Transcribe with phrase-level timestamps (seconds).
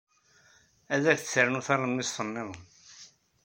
[0.93, 2.61] Ad ak-d-ternu talemmiẓt niḍen.